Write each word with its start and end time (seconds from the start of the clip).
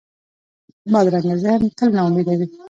بدرنګه 0.91 1.35
ذهن 1.43 1.61
تل 1.77 1.89
ناامیده 1.97 2.33
وي 2.39 2.47